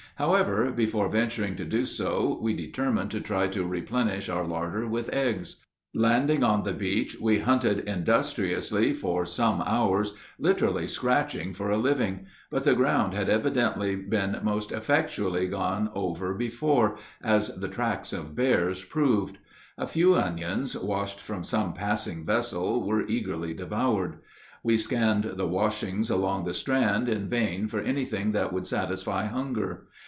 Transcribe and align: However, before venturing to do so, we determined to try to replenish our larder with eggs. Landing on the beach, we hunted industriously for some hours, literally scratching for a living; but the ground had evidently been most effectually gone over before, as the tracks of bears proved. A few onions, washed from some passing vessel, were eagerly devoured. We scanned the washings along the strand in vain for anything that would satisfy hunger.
However, 0.17 0.69
before 0.69 1.09
venturing 1.09 1.55
to 1.55 1.65
do 1.65 1.83
so, 1.83 2.37
we 2.39 2.53
determined 2.53 3.09
to 3.09 3.19
try 3.21 3.47
to 3.47 3.65
replenish 3.65 4.29
our 4.29 4.45
larder 4.45 4.85
with 4.85 5.09
eggs. 5.11 5.65
Landing 5.95 6.43
on 6.43 6.61
the 6.63 6.73
beach, 6.75 7.17
we 7.19 7.39
hunted 7.39 7.89
industriously 7.89 8.93
for 8.93 9.25
some 9.25 9.63
hours, 9.65 10.13
literally 10.37 10.85
scratching 10.85 11.55
for 11.55 11.71
a 11.71 11.77
living; 11.77 12.27
but 12.51 12.65
the 12.65 12.75
ground 12.75 13.15
had 13.15 13.29
evidently 13.29 13.95
been 13.95 14.39
most 14.43 14.71
effectually 14.71 15.47
gone 15.47 15.89
over 15.95 16.35
before, 16.35 16.97
as 17.23 17.55
the 17.55 17.69
tracks 17.69 18.13
of 18.13 18.35
bears 18.35 18.83
proved. 18.85 19.39
A 19.79 19.87
few 19.87 20.13
onions, 20.13 20.77
washed 20.77 21.19
from 21.19 21.43
some 21.43 21.73
passing 21.73 22.27
vessel, 22.27 22.85
were 22.85 23.07
eagerly 23.07 23.55
devoured. 23.55 24.19
We 24.61 24.77
scanned 24.77 25.23
the 25.37 25.47
washings 25.47 26.11
along 26.11 26.43
the 26.43 26.53
strand 26.53 27.09
in 27.09 27.27
vain 27.27 27.67
for 27.67 27.79
anything 27.79 28.33
that 28.33 28.53
would 28.53 28.67
satisfy 28.67 29.25
hunger. 29.25 29.87